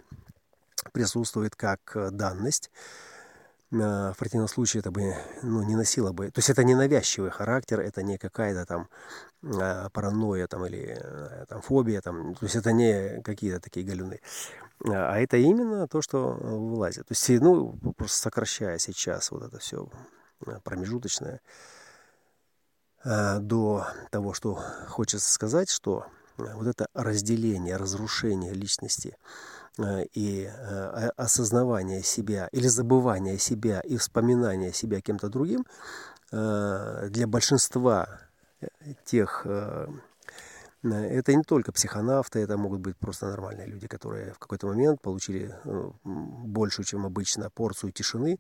присутствует 0.92 1.56
как 1.56 1.80
э, 1.96 2.10
данность. 2.12 2.72
Э, 3.72 4.12
в 4.12 4.16
противном 4.18 4.48
случае 4.48 4.82
это 4.82 4.92
бы 4.92 5.16
ну, 5.42 5.64
не 5.64 5.76
носило 5.76 6.12
бы... 6.12 6.32
То 6.32 6.40
есть 6.40 6.50
это 6.50 6.64
не 6.64 6.76
навязчивый 6.76 7.32
характер, 7.32 7.80
это 7.80 8.04
не 8.04 8.18
какая-то 8.18 8.66
там 8.66 8.90
паранойя 9.94 10.48
там, 10.48 10.66
или 10.66 11.00
там, 11.48 11.62
фобия. 11.62 12.02
Там, 12.02 12.36
то 12.36 12.46
есть 12.46 12.56
это 12.56 12.72
не 12.72 13.22
какие-то 13.22 13.60
такие 13.60 13.86
галюны. 13.86 14.20
А 14.84 15.18
это 15.18 15.38
именно 15.38 15.88
то, 15.88 16.02
что 16.02 16.34
вылазит. 16.34 17.08
То 17.08 17.14
есть, 17.14 17.30
ну, 17.42 17.74
просто 17.98 18.18
сокращая 18.18 18.78
сейчас 18.80 19.32
вот 19.32 19.44
это 19.44 19.60
все 19.60 19.88
промежуточное 20.64 21.42
до 23.04 23.88
того, 24.10 24.34
что 24.34 24.60
хочется 24.88 25.32
сказать, 25.32 25.70
что 25.70 26.08
вот 26.38 26.68
это 26.68 26.88
разделение, 26.94 27.78
разрушение 27.78 28.54
личности 28.54 29.18
э, 29.78 30.06
и 30.14 30.50
э, 30.52 31.10
осознавание 31.18 32.04
себя 32.04 32.48
или 32.52 32.68
забывание 32.68 33.38
себя 33.38 33.82
и 33.82 33.98
вспоминание 33.98 34.74
себя 34.74 35.02
кем-то 35.02 35.30
другим 35.30 35.66
э, 36.32 37.08
для 37.10 37.28
большинства 37.28 38.20
тех 39.04 39.46
это 40.84 41.34
не 41.34 41.42
только 41.42 41.72
психонавты, 41.72 42.40
это 42.40 42.58
могут 42.58 42.80
быть 42.80 42.96
просто 42.96 43.26
нормальные 43.28 43.66
люди, 43.66 43.88
которые 43.88 44.34
в 44.34 44.40
какой-то 44.40 44.68
момент 44.68 45.02
получили 45.02 45.56
большую, 46.04 46.86
чем 46.86 47.08
обычно, 47.08 47.50
порцию 47.50 47.92
тишины 47.92 48.40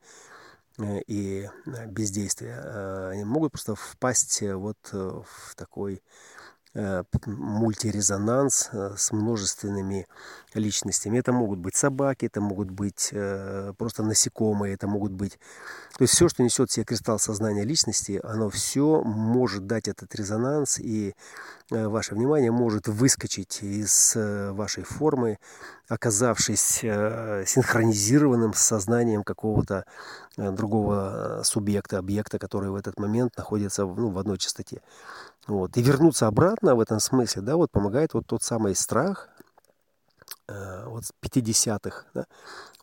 и 1.07 1.49
бездействия. 1.87 3.09
Они 3.09 3.23
могут 3.23 3.51
просто 3.51 3.73
впасть 3.73 4.43
вот 4.43 4.77
в 4.91 5.55
такой 5.55 5.95
Э, 5.95 6.34
мультирезонанс 7.25 8.69
э, 8.73 8.93
с 8.97 9.11
множественными 9.11 10.07
личностями. 10.53 11.17
Это 11.17 11.31
могут 11.31 11.59
быть 11.59 11.75
собаки, 11.75 12.25
это 12.25 12.41
могут 12.41 12.69
быть 12.69 13.09
э, 13.11 13.73
просто 13.77 14.03
насекомые, 14.03 14.73
это 14.73 14.87
могут 14.87 15.13
быть... 15.13 15.39
То 15.97 16.03
есть 16.03 16.13
все, 16.13 16.27
что 16.27 16.43
несет 16.43 16.69
в 16.69 16.73
себе 16.73 16.85
кристалл 16.85 17.17
сознания 17.19 17.63
личности, 17.63 18.19
оно 18.23 18.49
все 18.49 19.01
может 19.03 19.65
дать 19.65 19.87
этот 19.87 20.13
резонанс, 20.15 20.77
и 20.77 21.15
ваше 21.71 22.15
внимание 22.15 22.51
может 22.51 22.89
выскочить 22.89 23.63
из 23.63 24.13
вашей 24.15 24.83
формы, 24.83 25.39
оказавшись 25.87 26.81
синхронизированным 26.81 28.53
с 28.53 28.59
сознанием 28.59 29.23
какого-то 29.23 29.85
другого 30.35 31.41
субъекта, 31.45 31.97
объекта, 31.97 32.39
который 32.39 32.69
в 32.69 32.75
этот 32.75 32.99
момент 32.99 33.37
находится 33.37 33.85
ну, 33.85 34.09
в 34.09 34.17
одной 34.17 34.37
частоте. 34.37 34.81
Вот. 35.47 35.77
И 35.77 35.81
вернуться 35.81 36.27
обратно 36.27 36.75
в 36.75 36.79
этом 36.79 36.99
смысле, 36.99 37.41
да, 37.41 37.55
вот 37.55 37.71
помогает 37.71 38.13
вот 38.13 38.25
тот 38.25 38.43
самый 38.43 38.75
страх, 38.75 39.29
э, 40.47 40.85
вот 40.87 41.03
50-х, 41.21 42.05
да, 42.13 42.25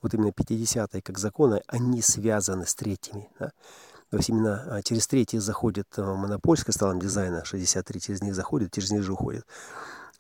вот 0.01 0.15
именно 0.15 0.29
50-е 0.29 1.03
как 1.03 1.19
законы, 1.19 1.63
они 1.67 2.03
связаны 2.03 2.67
с 2.67 2.75
третьими, 2.75 3.29
да. 3.39 3.51
То 4.11 4.19
есть 4.19 4.29
именно 4.29 4.63
а, 4.69 4.83
через 4.83 5.07
третьи 5.07 5.39
заходит 5.39 5.87
э, 5.97 6.03
монопольская 6.03 6.75
стала 6.75 6.95
дизайна, 6.95 7.47
63 7.47 7.99
через 7.99 8.23
них 8.23 8.35
заходит, 8.35 8.71
через 8.71 8.91
них 8.91 9.03
же 9.03 9.15
уходит. 9.15 9.47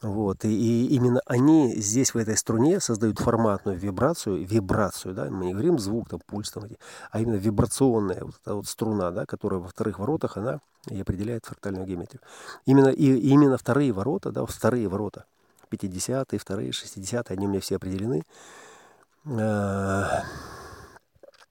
Вот. 0.02 0.44
И, 0.44 0.49
и 0.49 0.94
именно 0.94 1.21
они 1.26 1.76
здесь, 1.76 2.12
в 2.12 2.18
этой 2.18 2.37
струне, 2.37 2.80
создают 2.80 3.21
форматную 3.21 3.78
вибрацию, 3.78 4.44
вибрацию, 4.44 5.14
да, 5.14 5.30
мы 5.30 5.47
не 5.47 5.52
говорим 5.52 5.78
звук, 5.78 6.09
там, 6.09 6.21
пульс, 6.26 6.50
там, 6.50 6.64
а 7.11 7.21
именно 7.21 7.37
вибрационная 7.37 8.25
вот 8.25 8.35
эта 8.42 8.54
вот 8.54 8.66
струна, 8.66 9.12
да, 9.12 9.26
которая 9.26 9.61
во 9.61 9.68
вторых 9.68 10.00
воротах, 10.00 10.37
она 10.37 10.59
и 10.90 11.00
определяет 11.00 11.47
фрактальную 11.47 11.87
геометрию. 11.87 12.21
Именно, 12.66 12.88
и, 12.88 13.16
именно 13.28 13.56
вторые 13.56 13.92
ворота, 13.92 14.32
да, 14.32 14.44
вторые 14.44 14.88
ворота, 14.88 15.25
50-е, 15.71 16.38
вторые, 16.38 16.71
60-е, 16.71 17.23
они 17.28 17.47
у 17.47 17.50
меня 17.50 17.61
все 17.61 17.76
определены. 17.76 18.25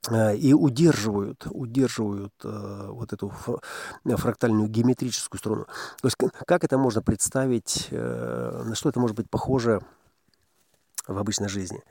Э, 0.10 0.36
и 0.36 0.54
удерживают, 0.54 1.46
удерживают 1.52 2.34
э, 2.44 2.88
вот 2.90 3.14
эту 3.14 3.32
фрактальную 4.04 4.68
геометрическую 4.68 5.38
струну. 5.38 5.66
То 6.02 6.08
есть 6.08 6.18
как 6.48 6.64
это 6.64 6.78
можно 6.78 7.04
представить, 7.04 7.88
э, 7.92 8.64
на 8.66 8.74
что 8.74 8.90
это 8.90 9.00
может 9.00 9.16
быть 9.16 9.30
похоже 9.30 9.82
в 11.08 11.18
обычной 11.18 11.50
жизни? 11.50 11.84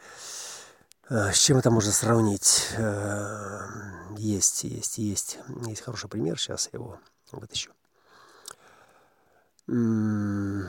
С 1.09 1.39
чем 1.39 1.57
это 1.59 1.71
можно 1.73 1.91
сравнить? 1.91 2.69
Есть, 4.17 4.63
есть, 4.63 4.99
есть. 4.99 5.39
Есть 5.67 5.83
хороший 5.83 6.09
пример, 6.09 6.39
сейчас 6.39 6.69
я 6.73 6.79
его 6.79 7.01
вытащу. 7.33 7.73
Ну, 9.67 10.67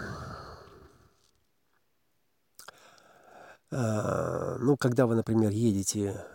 когда 4.80 5.06
вы, 5.06 5.14
например, 5.14 5.52
едете 5.52 6.26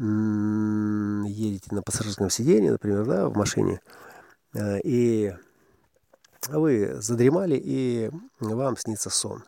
едете 0.00 1.74
на 1.74 1.82
пассажирском 1.82 2.30
сиденье, 2.30 2.72
например, 2.72 3.04
да, 3.04 3.28
в 3.28 3.36
машине, 3.36 3.80
и 4.56 5.34
вы 6.48 6.96
задремали, 7.00 7.60
и 7.62 8.10
вам 8.40 8.76
снится 8.76 9.10
сон. 9.10 9.44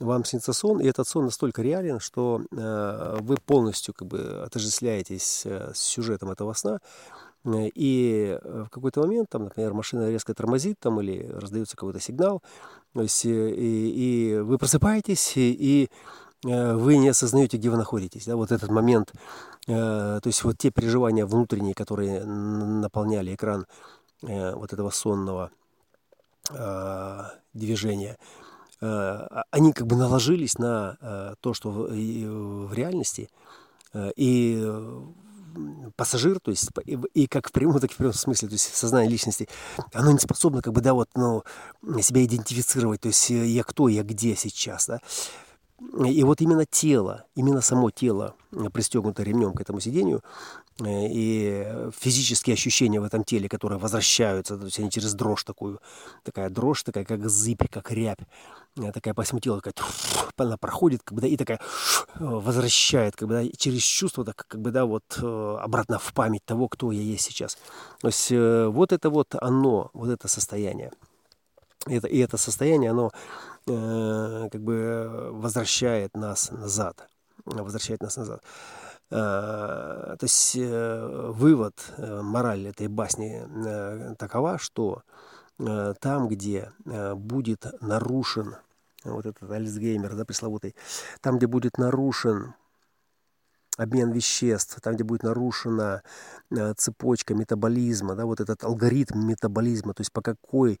Вам 0.00 0.24
снится 0.24 0.52
сон, 0.52 0.80
и 0.80 0.86
этот 0.86 1.06
сон 1.06 1.26
настолько 1.26 1.62
реален, 1.62 2.00
что 2.00 2.40
э, 2.50 3.16
вы 3.20 3.36
полностью 3.36 3.94
как 3.94 4.08
бы 4.08 4.42
отождествляетесь 4.44 5.42
э, 5.44 5.70
с 5.72 5.78
сюжетом 5.78 6.30
этого 6.30 6.52
сна, 6.52 6.80
и 7.44 8.38
в 8.42 8.68
какой-то 8.70 9.02
момент, 9.02 9.28
там, 9.28 9.44
например, 9.44 9.74
машина 9.74 10.08
резко 10.08 10.34
тормозит 10.34 10.78
там, 10.80 11.00
или 11.00 11.28
раздается 11.28 11.76
какой-то 11.76 12.00
сигнал, 12.00 12.42
то 12.94 13.02
есть, 13.02 13.24
и, 13.26 13.30
и 13.30 14.38
вы 14.38 14.56
просыпаетесь, 14.56 15.36
и, 15.36 15.52
и 15.52 15.90
вы 16.44 16.98
не 16.98 17.08
осознаете, 17.08 17.56
где 17.56 17.70
вы 17.70 17.76
находитесь. 17.76 18.26
Да? 18.26 18.36
Вот 18.36 18.52
этот 18.52 18.70
момент, 18.70 19.12
то 19.66 20.22
есть 20.24 20.44
вот 20.44 20.58
те 20.58 20.70
переживания 20.70 21.26
внутренние, 21.26 21.74
которые 21.74 22.22
наполняли 22.24 23.34
экран 23.34 23.66
вот 24.22 24.72
этого 24.72 24.90
сонного 24.90 25.50
э, 26.50 27.22
движения, 27.52 28.18
э, 28.80 29.42
они 29.50 29.72
как 29.72 29.86
бы 29.86 29.96
наложились 29.96 30.58
на 30.58 30.96
э, 31.00 31.34
то, 31.40 31.54
что 31.54 31.70
в, 31.70 32.72
реальности, 32.72 33.30
э, 33.92 34.10
и 34.16 34.62
пассажир, 35.96 36.40
то 36.40 36.50
есть 36.50 36.68
и, 36.84 36.98
и 37.14 37.26
как 37.28 37.48
в 37.48 37.52
прямом, 37.52 37.78
так 37.78 37.90
и 37.90 37.94
в 37.94 37.96
прямом 37.96 38.12
смысле, 38.12 38.48
то 38.48 38.54
есть 38.54 38.74
сознание 38.74 39.08
личности, 39.08 39.48
оно 39.92 40.10
не 40.10 40.18
способно 40.18 40.62
как 40.62 40.72
бы, 40.72 40.80
да, 40.80 40.94
вот, 40.94 41.08
ну, 41.14 41.44
себя 42.02 42.24
идентифицировать, 42.24 43.02
то 43.02 43.08
есть 43.08 43.30
я 43.30 43.62
кто, 43.62 43.86
я 43.86 44.02
где 44.02 44.34
сейчас, 44.34 44.88
да, 44.88 45.00
и 45.80 46.22
вот 46.22 46.40
именно 46.40 46.64
тело, 46.64 47.24
именно 47.34 47.60
само 47.60 47.90
тело, 47.90 48.34
пристегнуто 48.72 49.22
ремнем 49.22 49.52
к 49.52 49.60
этому 49.60 49.80
сидению, 49.80 50.22
э, 50.80 50.84
и 50.86 51.90
физические 51.98 52.54
ощущения 52.54 53.00
в 53.00 53.04
этом 53.04 53.24
теле, 53.24 53.48
которые 53.48 53.78
возвращаются, 53.78 54.56
то 54.56 54.64
есть 54.64 54.78
они 54.78 54.90
через 54.90 55.14
дрожь 55.14 55.42
такую, 55.42 55.80
такая 56.22 56.48
дрожь, 56.48 56.84
такая 56.84 57.04
как 57.04 57.28
зыбь, 57.28 57.68
как 57.70 57.90
рябь, 57.90 58.20
э, 58.76 58.92
такая 58.92 59.14
по 59.14 59.24
всему 59.24 59.40
телу, 59.40 59.60
такая, 59.60 59.74
она 60.36 60.56
проходит, 60.56 61.02
как 61.02 61.14
бы, 61.16 61.22
да, 61.22 61.26
и 61.26 61.36
такая 61.36 61.60
возвращает, 62.14 63.16
как 63.16 63.28
бы, 63.28 63.34
да, 63.34 63.56
через 63.56 63.82
чувство, 63.82 64.24
так, 64.24 64.44
как 64.46 64.60
бы, 64.60 64.70
да, 64.70 64.86
вот 64.86 65.04
э, 65.20 65.56
обратно 65.60 65.98
в 65.98 66.12
память 66.14 66.44
того, 66.44 66.68
кто 66.68 66.92
я 66.92 67.02
есть 67.02 67.24
сейчас. 67.24 67.58
То 68.00 68.08
есть 68.08 68.30
вот 68.30 68.92
это 68.92 69.10
вот 69.10 69.34
оно, 69.40 69.90
вот 69.92 70.08
это 70.08 70.28
состояние. 70.28 70.92
Это, 71.86 72.06
и 72.06 72.18
это 72.18 72.38
состояние, 72.38 72.90
оно 72.92 73.10
Э, 73.66 74.48
как 74.52 74.60
бы 74.60 75.30
возвращает 75.32 76.14
нас 76.14 76.50
назад. 76.50 77.08
Возвращает 77.46 78.02
нас 78.02 78.16
назад. 78.16 78.42
Э, 79.10 80.16
то 80.18 80.22
есть 80.22 80.56
э, 80.56 81.30
вывод, 81.32 81.74
мораль 81.98 82.66
этой 82.66 82.88
басни 82.88 84.14
такова, 84.16 84.58
что 84.58 85.02
там, 85.56 86.26
где 86.28 86.72
будет 87.14 87.64
нарушен 87.80 88.56
вот 89.04 89.24
этот 89.24 89.48
Альцгеймер, 89.48 90.16
да, 90.16 90.24
пресловутый, 90.24 90.74
там, 91.20 91.36
где 91.38 91.46
будет 91.46 91.78
нарушен 91.78 92.54
обмен 93.76 94.10
веществ, 94.10 94.80
там, 94.80 94.96
где 94.96 95.04
будет 95.04 95.22
нарушена 95.22 96.02
цепочка 96.76 97.34
метаболизма, 97.34 98.16
да, 98.16 98.26
вот 98.26 98.40
этот 98.40 98.64
алгоритм 98.64 99.20
метаболизма, 99.28 99.94
то 99.94 100.00
есть 100.00 100.12
по 100.12 100.22
какой 100.22 100.80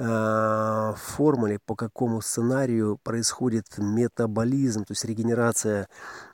формуле, 0.00 1.58
по 1.66 1.74
какому 1.74 2.22
сценарию 2.22 2.98
происходит 3.02 3.66
метаболизм, 3.76 4.84
то 4.84 4.92
есть 4.92 5.04
регенерация 5.04 5.88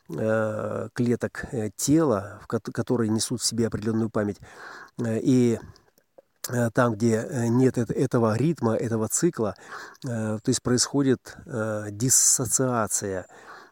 э, 0.09 0.89
клеток 0.93 1.47
э, 1.53 1.71
тела, 1.75 2.41
которые 2.47 3.11
несут 3.11 3.41
в 3.41 3.45
себе 3.45 3.67
определенную 3.67 4.11
память. 4.11 4.39
И 5.05 5.59
там, 6.75 6.95
где 6.95 7.27
нет 7.49 7.77
этого 7.77 8.37
ритма, 8.37 8.77
этого 8.77 9.09
цикла, 9.09 9.57
то 10.03 10.41
есть 10.47 10.63
происходит 10.63 11.37
диссоциация 11.91 13.27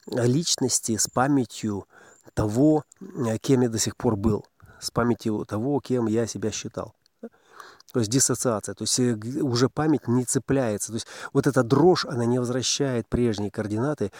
личности 0.08 0.96
с 0.96 1.06
памятью 1.06 1.86
того, 2.34 2.82
кем 3.42 3.60
я 3.60 3.68
до 3.68 3.78
сих 3.78 3.96
пор 3.96 4.16
был, 4.16 4.44
с 4.80 4.90
памятью 4.90 5.44
того, 5.44 5.78
кем 5.78 6.08
я 6.08 6.26
себя 6.26 6.50
считал 6.50 6.96
то 7.94 8.00
есть 8.00 8.10
диссоциация, 8.10 8.74
то 8.74 8.82
есть 8.82 8.98
э, 8.98 9.14
уже 9.40 9.68
память 9.68 10.08
не 10.08 10.24
цепляется. 10.24 10.88
То 10.88 10.94
есть 10.94 11.06
вот 11.32 11.46
эта 11.46 11.62
дрожь, 11.62 12.04
она 12.04 12.24
не 12.24 12.40
возвращает 12.40 13.06
прежние 13.08 13.52
координаты. 13.52 14.10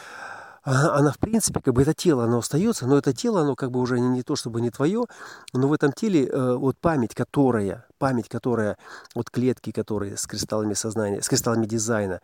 Она, 0.62 0.94
она 0.94 1.12
в 1.12 1.18
принципе, 1.18 1.60
как 1.60 1.74
бы 1.74 1.82
это 1.82 1.92
тело, 1.92 2.24
оно 2.24 2.38
остается, 2.38 2.86
но 2.86 2.96
это 2.96 3.12
тело, 3.12 3.40
оно 3.40 3.56
как 3.56 3.72
бы 3.72 3.80
уже 3.80 3.98
не, 3.98 4.08
не 4.08 4.22
то, 4.22 4.36
чтобы 4.36 4.60
не 4.60 4.70
твое, 4.70 5.04
но 5.52 5.66
в 5.66 5.72
этом 5.72 5.92
теле 5.92 6.26
э, 6.26 6.54
вот 6.54 6.78
память, 6.78 7.14
которая, 7.14 7.84
память, 7.98 8.28
которая, 8.28 8.78
вот 9.14 9.28
клетки, 9.28 9.72
которые 9.72 10.16
с 10.16 10.26
кристаллами 10.26 10.74
сознания, 10.74 11.20
с 11.20 11.28
кристаллами 11.28 11.66
дизайна, 11.66 12.20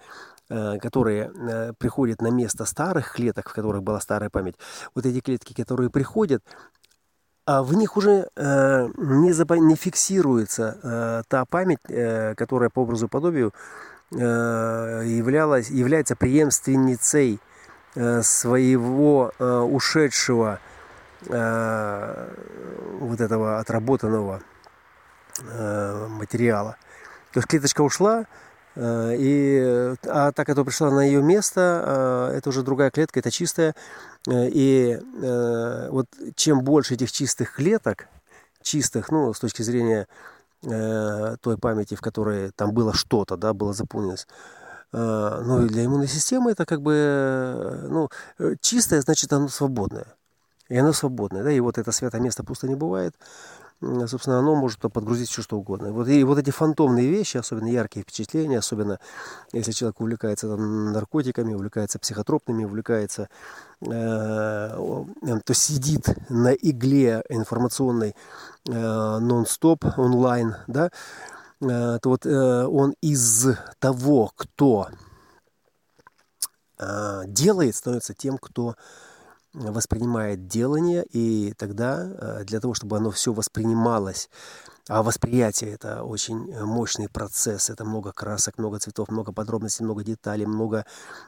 э, 0.48 0.78
которые 0.78 1.33
э, 1.35 1.72
приходят 1.78 2.22
на 2.22 2.30
место 2.30 2.64
старых 2.64 3.12
клеток, 3.12 3.50
в 3.50 3.52
которых 3.52 3.83
была 3.83 4.00
старая 4.00 4.30
память, 4.30 4.54
вот 4.94 5.04
эти 5.04 5.20
клетки, 5.20 5.52
которые 5.52 5.90
приходят, 5.90 6.42
а 7.46 7.62
в 7.62 7.74
них 7.74 7.96
уже 7.96 8.29
э, 8.37 8.88
не, 8.96 9.33
запа- 9.33 9.59
не 9.59 9.74
фиксируется 9.74 10.79
э, 10.83 11.22
та 11.29 11.44
память, 11.44 11.79
э, 11.88 12.35
которая 12.35 12.70
по 12.70 12.81
образу 12.81 13.07
и 13.07 13.09
подобию 13.09 13.53
э, 14.12 14.16
являлась, 15.07 15.70
является 15.70 16.16
преемственницей 16.16 17.40
э, 17.94 18.22
своего 18.22 19.33
э, 19.38 19.59
ушедшего 19.59 20.61
э, 21.29 22.29
вот 23.00 23.20
этого 23.20 23.59
отработанного 23.59 24.42
э, 25.40 26.07
материала. 26.09 26.76
То 27.33 27.38
есть 27.38 27.48
клеточка 27.48 27.81
ушла, 27.81 28.26
э, 28.76 29.14
и, 29.18 29.94
а 30.07 30.33
та, 30.33 30.44
которая 30.44 30.66
пришла 30.66 30.90
на 30.90 31.00
ее 31.00 31.22
место, 31.22 32.31
э, 32.33 32.37
это 32.38 32.50
уже 32.50 32.62
другая 32.62 32.90
клетка, 32.90 33.20
это 33.20 33.31
чистая, 33.31 33.70
Э, 33.70 34.10
и 34.28 35.00
э, 35.22 35.88
вот 35.90 36.06
чем 36.37 36.62
больше 36.62 36.94
этих 36.94 37.11
чистых 37.11 37.54
клеток, 37.54 38.09
чистых, 38.62 39.11
ну, 39.11 39.33
с 39.33 39.40
точки 39.40 39.62
зрения 39.62 40.06
э, 40.62 41.37
той 41.40 41.56
памяти, 41.56 41.94
в 41.94 42.00
которой 42.00 42.50
там 42.50 42.72
было 42.72 42.92
что-то, 42.92 43.37
да, 43.37 43.54
было 43.54 43.72
заполнилось, 43.72 44.26
э, 44.92 45.42
ну, 45.44 45.64
и 45.64 45.68
для 45.68 45.85
иммунной 45.87 46.09
системы 46.09 46.52
это 46.52 46.66
как 46.66 46.83
бы, 46.83 46.92
э, 46.94 47.87
ну, 47.88 48.11
э, 48.38 48.56
чистое, 48.61 49.00
значит, 49.00 49.33
оно 49.33 49.48
свободное. 49.48 50.06
И 50.68 50.76
оно 50.76 50.92
свободное, 50.92 51.42
да, 51.42 51.50
и 51.50 51.59
вот 51.59 51.78
это 51.78 51.90
святое 51.90 52.20
место 52.20 52.44
пусто 52.44 52.68
не 52.68 52.76
бывает 52.76 53.16
собственно, 53.81 54.38
оно 54.38 54.55
может 54.55 54.79
подгрузить 54.81 55.31
все 55.31 55.43
что 55.43 55.57
угодно. 55.57 55.93
Вот, 55.93 56.09
и 56.09 56.23
вот 56.25 56.38
эти 56.38 56.51
фантомные 56.51 57.09
вещи, 57.09 57.38
особенно 57.38 57.69
яркие 57.69 58.03
впечатления, 58.03 58.59
особенно 58.59 58.99
если 59.53 59.73
человек 59.73 60.01
увлекается 60.01 60.49
там, 60.49 60.93
наркотиками, 60.93 61.55
увлекается 61.55 61.99
психотропными, 61.99 62.64
увлекается, 62.64 63.29
э, 63.81 63.88
то 63.88 65.55
сидит 65.55 66.09
на 66.29 66.53
игле 66.53 67.23
информационной 67.31 68.14
э, 68.69 69.19
нон-стоп 69.19 69.85
онлайн, 69.97 70.57
да, 70.66 70.90
э, 71.62 71.99
то 72.01 72.01
вот 72.05 72.27
э, 72.27 72.66
он 72.66 72.95
из 73.01 73.49
того, 73.79 74.31
кто 74.37 74.88
э, 76.79 77.23
делает, 77.27 77.77
становится 77.77 78.12
тем, 78.12 78.37
кто 78.37 78.75
воспринимает 79.52 80.46
делание, 80.46 81.04
и 81.10 81.52
тогда 81.56 81.98
э, 82.00 82.44
для 82.44 82.60
того, 82.60 82.74
чтобы 82.74 82.96
оно 82.96 83.10
все 83.10 83.32
воспринималось, 83.32 84.30
а 84.88 85.02
восприятие 85.02 85.72
это 85.74 86.02
очень 86.02 86.52
мощный 86.64 87.08
процесс, 87.08 87.70
это 87.70 87.84
много 87.84 88.12
красок, 88.12 88.58
много 88.58 88.78
цветов, 88.78 89.08
много 89.08 89.32
подробностей, 89.32 89.84
много 89.84 90.04
деталей, 90.04 90.46
много 90.46 90.84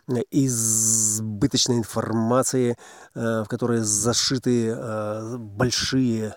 э, 0.09 0.23
избыточной 0.31 1.79
информации, 1.79 2.77
э, 3.15 3.43
в 3.45 3.49
которой 3.49 3.81
зашиты 3.81 4.75
большие 5.39 6.35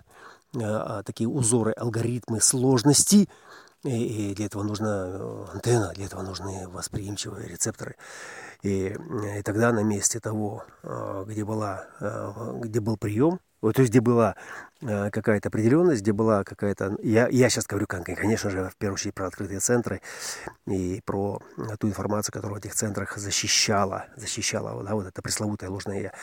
а, 0.63 1.03
такие 1.03 1.27
узоры, 1.27 1.73
алгоритмы 1.73 2.39
сложности, 2.41 3.27
и 3.85 4.33
для 4.35 4.45
этого 4.47 4.63
нужна 4.63 5.45
антенна, 5.53 5.93
для 5.93 6.05
этого 6.05 6.21
нужны 6.21 6.67
восприимчивые 6.67 7.47
рецепторы. 7.47 7.95
И, 8.63 8.95
и 9.37 9.41
тогда 9.43 9.71
на 9.71 9.83
месте 9.83 10.19
того, 10.19 10.63
а, 10.83 11.23
где, 11.25 11.45
была, 11.45 11.85
где 12.61 12.79
был 12.79 12.97
прием, 12.97 13.39
то 13.73 13.81
есть, 13.81 13.89
где 13.89 14.01
была 14.01 14.35
э, 14.81 15.09
какая-то 15.09 15.49
определенность, 15.49 16.01
где 16.01 16.13
была 16.13 16.43
какая-то... 16.43 16.97
Я, 17.01 17.27
я 17.29 17.49
сейчас 17.49 17.65
говорю, 17.65 17.87
конечно 17.87 18.49
же, 18.49 18.69
в 18.69 18.77
первую 18.77 18.95
очередь 18.95 19.15
про 19.15 19.27
открытые 19.27 19.59
центры 19.59 20.01
и 20.67 21.01
про 21.05 21.41
ту 21.79 21.87
информацию, 21.87 22.33
которую 22.33 22.59
в 22.59 22.63
этих 22.63 22.75
центрах 22.75 23.17
защищала, 23.17 24.05
защищала 24.15 24.83
да, 24.83 24.93
вот 24.93 25.07
это 25.07 25.21
пресловутое 25.21 25.69
ложное 25.69 26.01
я. 26.01 26.13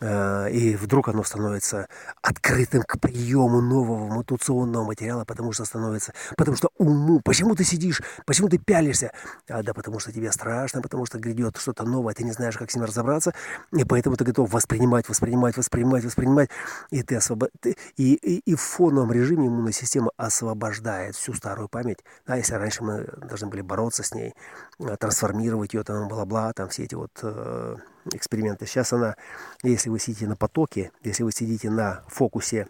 Э, 0.00 0.50
и 0.50 0.74
вдруг 0.74 1.08
оно 1.08 1.22
становится 1.22 1.88
открытым 2.20 2.82
к 2.82 2.98
приему 2.98 3.60
нового 3.60 4.12
мутационного 4.12 4.84
материала, 4.84 5.24
потому 5.24 5.52
что 5.52 5.64
становится, 5.64 6.12
потому 6.36 6.56
что 6.56 6.70
уму, 6.78 7.20
почему 7.24 7.54
ты 7.54 7.62
сидишь, 7.62 8.02
почему 8.26 8.48
ты 8.48 8.58
пялишься, 8.58 9.12
а, 9.48 9.62
да 9.62 9.72
потому 9.72 10.00
что 10.00 10.12
тебе 10.12 10.32
страшно, 10.32 10.82
потому 10.82 11.06
что 11.06 11.18
грядет 11.18 11.58
что-то 11.58 11.84
новое, 11.84 12.12
ты 12.14 12.24
не 12.24 12.32
знаешь, 12.32 12.56
как 12.56 12.72
с 12.72 12.74
ним 12.74 12.84
разобраться, 12.84 13.34
и 13.72 13.84
поэтому 13.84 14.16
ты 14.16 14.24
готов 14.24 14.52
воспринимать, 14.52 15.08
воспринимать, 15.08 15.56
воспринимать, 15.56 16.04
воспринимать, 16.04 16.50
и 16.90 17.02
ты 17.02 17.14
освобод... 17.16 17.50
и, 17.64 17.76
и, 17.96 18.38
и 18.38 18.54
в 18.56 18.60
фоновом 18.60 19.12
режиме 19.12 19.46
иммунная 19.46 19.72
система 19.72 20.10
освобождает 20.16 21.14
всю 21.14 21.34
старую 21.34 21.68
память, 21.68 22.04
да, 22.26 22.34
если 22.34 22.54
раньше 22.54 22.82
мы 22.82 23.04
должны 23.28 23.46
были 23.46 23.60
бороться 23.60 24.02
с 24.02 24.12
ней, 24.12 24.34
э, 24.80 24.96
трансформировать 24.96 25.72
ее, 25.72 25.84
там, 25.84 26.08
бла-бла, 26.08 26.52
там 26.52 26.68
все 26.68 26.82
эти 26.82 26.96
вот 26.96 27.12
э, 27.22 27.76
эксперименты. 28.12 28.66
Сейчас 28.66 28.92
она, 28.92 29.16
если 29.62 29.90
вы 29.90 29.98
сидите 29.98 30.26
на 30.26 30.36
потоке, 30.36 30.92
если 31.02 31.22
вы 31.22 31.32
сидите 31.32 31.70
на 31.70 32.02
фокусе 32.08 32.68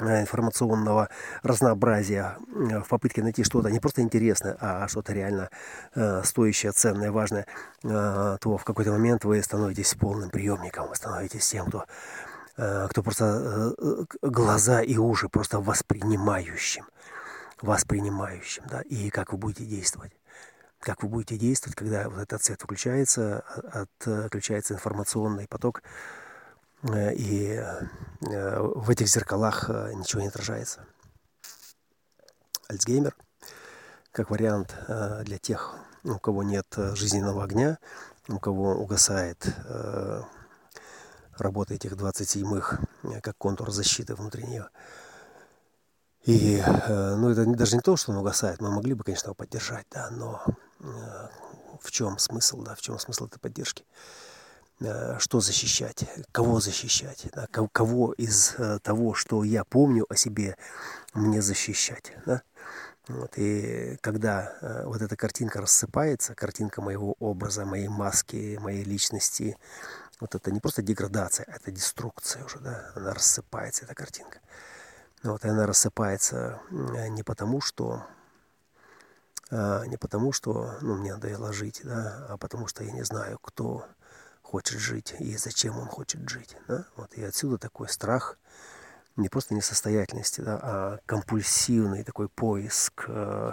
э, 0.00 0.20
информационного 0.20 1.08
разнообразия 1.42 2.36
э, 2.54 2.80
в 2.80 2.88
попытке 2.88 3.22
найти 3.22 3.44
что-то 3.44 3.70
не 3.70 3.80
просто 3.80 4.02
интересное, 4.02 4.56
а 4.60 4.88
что-то 4.88 5.12
реально 5.12 5.50
э, 5.94 6.22
стоящее, 6.24 6.72
ценное, 6.72 7.12
важное, 7.12 7.46
то 7.82 8.56
в 8.58 8.64
какой-то 8.64 8.92
момент 8.92 9.24
вы 9.24 9.42
становитесь 9.42 9.94
полным 9.94 10.30
приемником, 10.30 10.88
вы 10.88 10.96
становитесь 10.96 11.48
тем, 11.48 11.66
кто, 11.66 11.84
кто 12.56 13.02
просто 13.02 13.74
глаза 14.20 14.82
и 14.82 14.96
уши 14.96 15.28
просто 15.28 15.60
воспринимающим, 15.60 16.84
воспринимающим, 17.62 18.64
да, 18.68 18.80
и 18.82 19.10
как 19.10 19.32
вы 19.32 19.38
будете 19.38 19.64
действовать 19.64 20.12
как 20.80 21.02
вы 21.02 21.08
будете 21.08 21.36
действовать, 21.36 21.76
когда 21.76 22.08
вот 22.08 22.18
этот 22.18 22.42
цвет 22.42 22.62
включается, 22.62 23.44
отключается 24.04 24.74
информационный 24.74 25.48
поток, 25.48 25.82
э, 26.82 27.14
и 27.14 27.52
э, 27.52 28.60
в 28.60 28.88
этих 28.90 29.08
зеркалах 29.08 29.68
э, 29.68 29.92
ничего 29.94 30.22
не 30.22 30.28
отражается. 30.28 30.84
Альцгеймер, 32.68 33.16
как 34.12 34.30
вариант 34.30 34.76
для 35.22 35.38
тех, 35.38 35.74
у 36.04 36.18
кого 36.18 36.42
нет 36.42 36.66
жизненного 36.76 37.42
огня, 37.42 37.78
у 38.28 38.38
кого 38.38 38.74
угасает 38.74 39.46
работа 41.38 41.72
этих 41.72 41.92
27-х, 41.92 42.80
как 43.22 43.38
контур 43.38 43.70
защиты 43.70 44.14
внутри 44.14 44.44
нее. 44.44 44.68
И, 46.24 46.62
ну, 46.88 47.30
это 47.30 47.46
даже 47.46 47.76
не 47.76 47.80
то, 47.80 47.96
что 47.96 48.12
он 48.12 48.18
угасает, 48.18 48.60
мы 48.60 48.70
могли 48.70 48.92
бы, 48.92 49.02
конечно, 49.02 49.28
его 49.28 49.34
поддержать, 49.34 49.86
да, 49.90 50.10
но 50.10 50.44
в 50.78 51.90
чем 51.90 52.18
смысл, 52.18 52.62
да, 52.62 52.74
в 52.74 52.80
чем 52.80 52.98
смысл 52.98 53.26
этой 53.26 53.38
поддержки? 53.38 53.84
Э, 54.80 55.18
что 55.18 55.40
защищать, 55.40 56.04
кого 56.30 56.60
защищать, 56.60 57.26
да, 57.34 57.48
кого 57.72 58.12
из 58.12 58.54
э, 58.58 58.78
того, 58.80 59.12
что 59.12 59.42
я 59.42 59.64
помню 59.64 60.06
о 60.08 60.14
себе, 60.14 60.56
мне 61.14 61.42
защищать. 61.42 62.12
Да? 62.26 62.42
Вот, 63.08 63.32
и 63.36 63.96
когда 64.02 64.52
э, 64.60 64.84
вот 64.84 65.02
эта 65.02 65.16
картинка 65.16 65.60
рассыпается, 65.60 66.36
картинка 66.36 66.80
моего 66.80 67.16
образа, 67.18 67.64
моей 67.64 67.88
маски, 67.88 68.56
моей 68.60 68.84
личности, 68.84 69.56
вот 70.20 70.36
это 70.36 70.52
не 70.52 70.60
просто 70.60 70.82
деградация, 70.82 71.46
это 71.48 71.72
деструкция 71.72 72.44
уже, 72.44 72.60
да, 72.60 72.92
она 72.94 73.14
рассыпается, 73.14 73.84
эта 73.84 73.96
картинка. 73.96 74.38
Вот, 75.24 75.44
и 75.44 75.48
она 75.48 75.66
рассыпается 75.66 76.60
не 76.70 77.24
потому, 77.24 77.60
что 77.60 78.06
а, 79.50 79.84
не 79.84 79.96
потому, 79.96 80.32
что 80.32 80.74
ну, 80.80 80.96
мне 80.96 81.14
надоело 81.14 81.52
жить, 81.52 81.80
да, 81.84 82.26
а 82.28 82.36
потому 82.36 82.66
что 82.66 82.84
я 82.84 82.92
не 82.92 83.02
знаю, 83.02 83.38
кто 83.40 83.86
хочет 84.42 84.78
жить 84.78 85.14
и 85.18 85.36
зачем 85.36 85.78
он 85.78 85.86
хочет 85.86 86.28
жить. 86.28 86.56
Да? 86.68 86.84
Вот, 86.96 87.12
и 87.14 87.22
отсюда 87.22 87.58
такой 87.58 87.88
страх 87.88 88.38
не 89.16 89.28
просто 89.28 89.54
несостоятельности, 89.54 90.40
да, 90.40 90.60
а 90.62 90.98
компульсивный 91.06 92.04
такой 92.04 92.28
поиск, 92.28 93.04
э, 93.08 93.52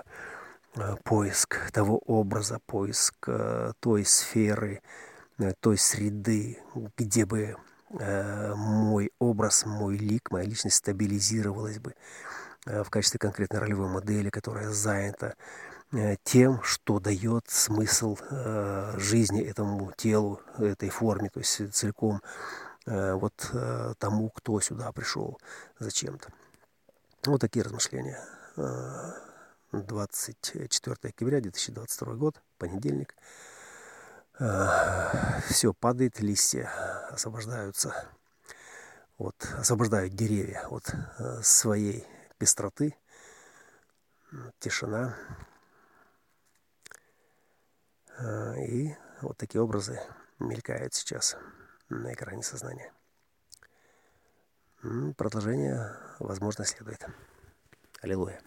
поиск 1.04 1.72
того 1.72 1.98
образа, 1.98 2.60
поиск 2.66 3.16
э, 3.28 3.74
той 3.80 4.06
сферы, 4.06 4.82
э, 5.40 5.54
той 5.60 5.78
среды, 5.78 6.60
где 6.98 7.26
бы 7.26 7.58
э, 8.00 8.54
мой 8.56 9.12
образ, 9.20 9.66
мой 9.66 9.98
лик, 9.98 10.32
моя 10.32 10.46
личность 10.46 10.78
стабилизировалась 10.78 11.80
бы 11.80 11.96
э, 12.68 12.84
в 12.84 12.90
качестве 12.90 13.20
конкретной 13.20 13.60
ролевой 13.60 13.90
модели, 13.90 14.30
которая 14.30 14.70
занята 14.70 15.34
тем, 16.24 16.62
что 16.64 17.00
дает 17.00 17.50
смысл 17.50 18.18
э, 18.30 18.96
жизни 18.98 19.42
этому 19.42 19.94
телу, 19.96 20.42
этой 20.58 20.90
форме, 20.90 21.30
то 21.30 21.40
есть 21.40 21.74
целиком 21.74 22.22
э, 22.86 23.14
вот 23.14 23.34
тому, 24.00 24.30
кто 24.30 24.60
сюда 24.60 24.92
пришел 24.92 25.40
зачем-то. 25.80 26.30
Вот 27.26 27.42
такие 27.42 27.64
размышления. 27.64 28.20
24 29.72 30.96
октября 31.04 31.42
2022 31.42 32.14
год, 32.14 32.42
понедельник. 32.58 33.16
Все 35.50 35.74
падает, 35.74 36.20
листья 36.20 36.70
освобождаются, 37.12 38.10
вот, 39.18 39.36
освобождают 39.58 40.14
деревья 40.14 40.68
от 40.70 40.94
своей 41.42 42.06
пестроты, 42.38 42.96
тишина, 44.60 45.16
и 48.22 48.96
вот 49.22 49.38
такие 49.38 49.62
образы 49.62 50.00
мелькают 50.40 50.94
сейчас 50.94 51.38
на 51.90 52.14
экране 52.14 52.44
сознания. 52.44 52.92
Продолжение, 55.18 55.98
возможно, 56.20 56.66
следует. 56.66 57.06
Аллилуйя. 58.02 58.42